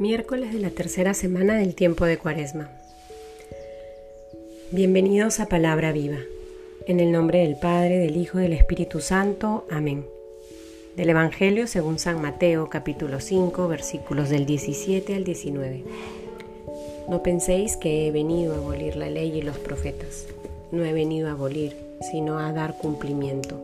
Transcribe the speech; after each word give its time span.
Miércoles 0.00 0.54
de 0.54 0.60
la 0.60 0.70
tercera 0.70 1.12
semana 1.12 1.58
del 1.58 1.74
tiempo 1.74 2.06
de 2.06 2.16
Cuaresma. 2.16 2.70
Bienvenidos 4.70 5.40
a 5.40 5.46
Palabra 5.46 5.92
Viva. 5.92 6.16
En 6.86 7.00
el 7.00 7.12
nombre 7.12 7.40
del 7.40 7.56
Padre, 7.56 7.98
del 7.98 8.16
Hijo 8.16 8.38
y 8.38 8.44
del 8.44 8.54
Espíritu 8.54 9.00
Santo. 9.00 9.66
Amén. 9.70 10.06
Del 10.96 11.10
Evangelio 11.10 11.66
según 11.66 11.98
San 11.98 12.22
Mateo, 12.22 12.70
capítulo 12.70 13.20
5, 13.20 13.68
versículos 13.68 14.30
del 14.30 14.46
17 14.46 15.14
al 15.14 15.24
19. 15.24 15.84
No 17.10 17.22
penséis 17.22 17.76
que 17.76 18.06
he 18.06 18.10
venido 18.10 18.54
a 18.54 18.56
abolir 18.56 18.96
la 18.96 19.10
ley 19.10 19.36
y 19.36 19.42
los 19.42 19.58
profetas. 19.58 20.28
No 20.72 20.82
he 20.82 20.94
venido 20.94 21.28
a 21.28 21.32
abolir, 21.32 21.76
sino 22.10 22.38
a 22.38 22.54
dar 22.54 22.78
cumplimiento. 22.78 23.60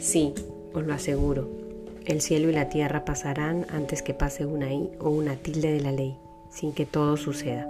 Sí, 0.00 0.32
os 0.72 0.86
lo 0.86 0.94
aseguro 0.94 1.59
el 2.06 2.20
cielo 2.20 2.48
y 2.48 2.52
la 2.52 2.68
tierra 2.68 3.04
pasarán 3.04 3.66
antes 3.70 4.02
que 4.02 4.14
pase 4.14 4.46
una 4.46 4.72
i 4.72 4.90
o 5.00 5.10
una 5.10 5.36
tilde 5.36 5.72
de 5.72 5.80
la 5.80 5.92
ley, 5.92 6.16
sin 6.50 6.72
que 6.72 6.86
todo 6.86 7.16
suceda. 7.16 7.68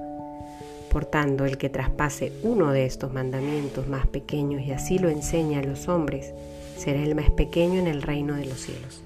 Por 0.90 1.04
tanto, 1.04 1.44
el 1.44 1.58
que 1.58 1.68
traspase 1.68 2.32
uno 2.42 2.72
de 2.72 2.84
estos 2.84 3.12
mandamientos 3.12 3.86
más 3.88 4.06
pequeños 4.06 4.62
y 4.62 4.72
así 4.72 4.98
lo 4.98 5.08
enseña 5.08 5.60
a 5.60 5.64
los 5.64 5.88
hombres, 5.88 6.32
será 6.76 7.02
el 7.02 7.14
más 7.14 7.30
pequeño 7.30 7.78
en 7.78 7.86
el 7.86 8.02
reino 8.02 8.34
de 8.34 8.46
los 8.46 8.60
cielos. 8.60 9.02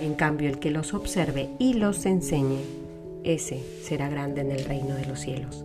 En 0.00 0.14
cambio, 0.14 0.48
el 0.48 0.58
que 0.58 0.70
los 0.70 0.94
observe 0.94 1.48
y 1.58 1.74
los 1.74 2.06
enseñe, 2.06 2.60
ese 3.24 3.60
será 3.82 4.08
grande 4.08 4.40
en 4.40 4.50
el 4.50 4.64
reino 4.64 4.94
de 4.94 5.06
los 5.06 5.20
cielos. 5.20 5.64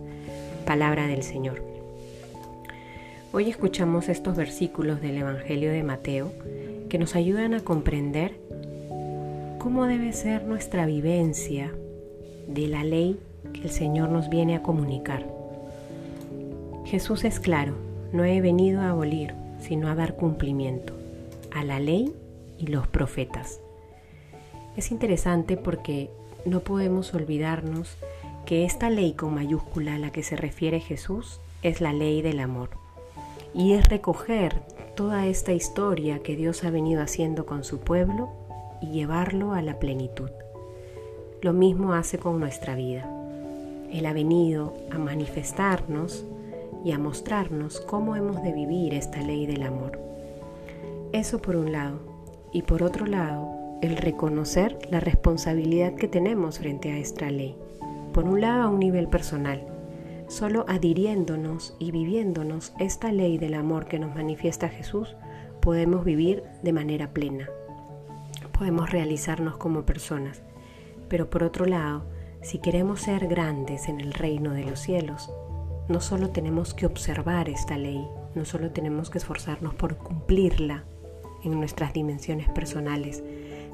Palabra 0.64 1.06
del 1.06 1.22
Señor. 1.22 1.62
Hoy 3.32 3.50
escuchamos 3.50 4.08
estos 4.08 4.36
versículos 4.36 5.00
del 5.02 5.18
Evangelio 5.18 5.70
de 5.70 5.82
Mateo 5.82 6.32
que 6.88 6.98
nos 6.98 7.14
ayudan 7.14 7.54
a 7.54 7.60
comprender 7.60 8.40
cómo 9.58 9.86
debe 9.86 10.12
ser 10.12 10.44
nuestra 10.44 10.86
vivencia 10.86 11.74
de 12.46 12.68
la 12.68 12.84
ley 12.84 13.18
que 13.52 13.62
el 13.62 13.70
Señor 13.70 14.08
nos 14.08 14.28
viene 14.28 14.54
a 14.54 14.62
comunicar. 14.62 15.26
Jesús 16.84 17.24
es 17.24 17.40
claro, 17.40 17.74
no 18.12 18.24
he 18.24 18.40
venido 18.40 18.80
a 18.80 18.90
abolir, 18.90 19.34
sino 19.60 19.88
a 19.88 19.94
dar 19.94 20.16
cumplimiento 20.16 20.94
a 21.52 21.64
la 21.64 21.80
ley 21.80 22.14
y 22.56 22.68
los 22.68 22.86
profetas. 22.86 23.60
Es 24.76 24.92
interesante 24.92 25.56
porque 25.56 26.10
no 26.44 26.60
podemos 26.60 27.12
olvidarnos 27.12 27.96
que 28.46 28.64
esta 28.64 28.90
ley 28.90 29.12
con 29.12 29.34
mayúscula 29.34 29.96
a 29.96 29.98
la 29.98 30.12
que 30.12 30.22
se 30.22 30.36
refiere 30.36 30.80
Jesús 30.80 31.40
es 31.62 31.80
la 31.80 31.92
ley 31.92 32.22
del 32.22 32.40
amor. 32.40 32.70
Y 33.54 33.72
es 33.72 33.88
recoger 33.88 34.62
toda 34.94 35.26
esta 35.26 35.52
historia 35.52 36.22
que 36.22 36.36
Dios 36.36 36.64
ha 36.64 36.70
venido 36.70 37.02
haciendo 37.02 37.44
con 37.44 37.64
su 37.64 37.80
pueblo 37.80 38.47
y 38.80 38.88
llevarlo 38.88 39.52
a 39.52 39.62
la 39.62 39.78
plenitud. 39.78 40.30
Lo 41.42 41.52
mismo 41.52 41.92
hace 41.92 42.18
con 42.18 42.40
nuestra 42.40 42.74
vida. 42.74 43.08
Él 43.92 44.06
ha 44.06 44.12
venido 44.12 44.74
a 44.90 44.98
manifestarnos 44.98 46.24
y 46.84 46.92
a 46.92 46.98
mostrarnos 46.98 47.80
cómo 47.80 48.16
hemos 48.16 48.42
de 48.42 48.52
vivir 48.52 48.94
esta 48.94 49.20
ley 49.20 49.46
del 49.46 49.62
amor. 49.62 49.98
Eso 51.12 51.40
por 51.40 51.56
un 51.56 51.72
lado. 51.72 51.98
Y 52.52 52.62
por 52.62 52.82
otro 52.82 53.06
lado, 53.06 53.48
el 53.82 53.96
reconocer 53.96 54.78
la 54.90 55.00
responsabilidad 55.00 55.94
que 55.94 56.08
tenemos 56.08 56.58
frente 56.58 56.90
a 56.92 56.98
esta 56.98 57.30
ley. 57.30 57.56
Por 58.12 58.24
un 58.24 58.40
lado, 58.40 58.62
a 58.62 58.68
un 58.68 58.80
nivel 58.80 59.08
personal. 59.08 59.62
Solo 60.28 60.64
adhiriéndonos 60.68 61.74
y 61.78 61.90
viviéndonos 61.90 62.72
esta 62.78 63.12
ley 63.12 63.38
del 63.38 63.54
amor 63.54 63.86
que 63.86 63.98
nos 63.98 64.14
manifiesta 64.14 64.68
Jesús, 64.68 65.16
podemos 65.60 66.04
vivir 66.04 66.42
de 66.62 66.72
manera 66.72 67.10
plena, 67.10 67.48
podemos 68.58 68.90
realizarnos 68.90 69.56
como 69.56 69.86
personas. 69.86 70.42
Pero 71.08 71.30
por 71.30 71.44
otro 71.44 71.64
lado, 71.64 72.04
si 72.42 72.58
queremos 72.58 73.02
ser 73.02 73.28
grandes 73.28 73.88
en 73.88 74.00
el 74.00 74.12
reino 74.12 74.52
de 74.52 74.64
los 74.64 74.80
cielos, 74.80 75.30
no 75.88 76.00
solo 76.00 76.30
tenemos 76.30 76.74
que 76.74 76.86
observar 76.86 77.48
esta 77.48 77.78
ley, 77.78 78.06
no 78.34 78.44
solo 78.44 78.70
tenemos 78.72 79.10
que 79.10 79.18
esforzarnos 79.18 79.74
por 79.74 79.96
cumplirla 79.96 80.84
en 81.44 81.52
nuestras 81.52 81.92
dimensiones 81.92 82.48
personales, 82.50 83.22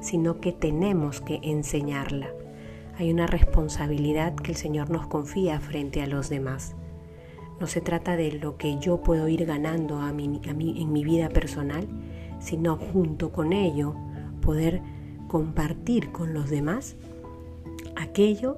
sino 0.01 0.39
que 0.39 0.53
tenemos 0.53 1.19
que 1.19 1.39
enseñarla. 1.41 2.29
Hay 2.97 3.11
una 3.11 3.27
responsabilidad 3.27 4.35
que 4.35 4.51
el 4.51 4.57
Señor 4.57 4.89
nos 4.91 5.07
confía 5.07 5.59
frente 5.59 6.01
a 6.01 6.07
los 6.07 6.29
demás. 6.29 6.75
No 7.59 7.67
se 7.67 7.81
trata 7.81 8.15
de 8.15 8.31
lo 8.33 8.57
que 8.57 8.77
yo 8.79 9.01
puedo 9.01 9.27
ir 9.27 9.45
ganando 9.45 9.97
a 9.99 10.13
mí, 10.13 10.41
en 10.45 10.93
mi 10.93 11.03
vida 11.03 11.29
personal, 11.29 11.87
sino 12.39 12.77
junto 12.77 13.31
con 13.31 13.51
ello 13.51 13.95
poder 14.45 14.81
compartir 15.27 16.11
con 16.11 16.33
los 16.33 16.49
demás 16.49 16.95
aquello 17.95 18.57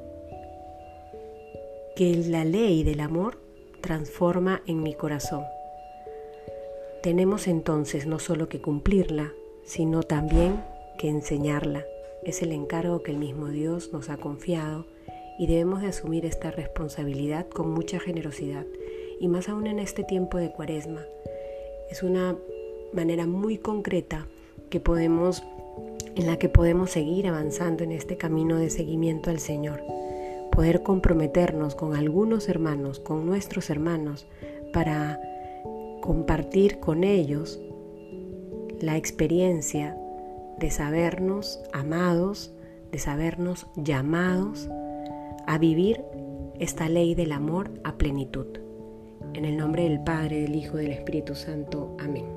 que 1.96 2.16
la 2.28 2.46
ley 2.46 2.84
del 2.84 3.00
amor 3.00 3.40
transforma 3.82 4.62
en 4.68 4.84
mi 4.84 4.94
corazón. 4.94 5.44
Tenemos 7.02 7.48
entonces 7.48 8.06
no 8.06 8.20
solo 8.20 8.50
que 8.50 8.62
cumplirla, 8.62 9.32
sino 9.64 10.04
también 10.04 10.64
que 11.00 11.10
enseñarla. 11.10 11.86
Es 12.24 12.42
el 12.42 12.52
encargo 12.52 13.02
que 13.02 13.12
el 13.12 13.18
mismo 13.18 13.48
Dios 13.48 13.94
nos 13.94 14.10
ha 14.10 14.18
confiado 14.18 14.86
y 15.40 15.48
debemos 15.48 15.82
de 15.82 15.88
asumir 15.88 16.26
esta 16.26 16.52
responsabilidad 16.52 17.48
con 17.48 17.72
mucha 17.72 18.00
generosidad 18.00 18.66
y 19.20 19.28
más 19.28 19.48
aún 19.50 19.68
en 19.68 19.80
este 19.80 20.04
tiempo 20.04 20.38
de 20.38 20.52
cuaresma. 20.52 21.02
Es 21.90 22.04
una 22.04 22.36
manera 22.94 23.26
muy 23.26 23.58
concreta 23.58 24.28
que 24.70 24.80
podemos 24.80 25.44
en 26.16 26.26
la 26.26 26.38
que 26.38 26.50
podemos 26.50 26.92
seguir 26.92 27.28
avanzando 27.28 27.84
en 27.84 27.92
este 27.92 28.18
camino 28.18 28.58
de 28.58 28.70
seguimiento 28.70 29.30
al 29.30 29.40
Señor, 29.40 29.84
poder 30.52 30.82
comprometernos 30.82 31.76
con 31.76 31.96
algunos 31.96 32.50
hermanos, 32.50 33.00
con 33.00 33.26
nuestros 33.26 33.70
hermanos, 33.70 34.26
para 34.74 35.20
compartir 36.02 36.80
con 36.80 37.04
ellos 37.04 37.60
la 38.80 38.98
experiencia 38.98 39.98
de 40.60 40.72
sabernos 40.72 41.62
amados, 41.74 42.54
de 42.92 43.00
sabernos 43.00 43.68
llamados 43.76 44.70
a 45.46 45.58
vivir 45.58 46.04
esta 46.60 46.90
ley 46.90 47.16
del 47.16 47.32
amor 47.32 47.72
a 47.84 47.98
plenitud. 47.98 48.48
En 49.34 49.46
el 49.46 49.58
nombre 49.58 49.84
del 49.84 50.04
Padre, 50.04 50.42
del 50.42 50.56
Hijo 50.56 50.80
y 50.80 50.84
del 50.84 50.94
Espíritu 50.94 51.36
Santo. 51.36 51.96
Amén. 52.00 52.37